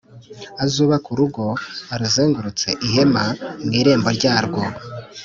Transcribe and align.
Uzubake 0.65 1.07
urugo 1.13 1.45
a 1.93 1.95
ruzengurutse 2.01 2.67
ihema 2.85 3.25
mu 3.63 3.71
irembo 3.79 4.09
ryarwo 4.17 4.61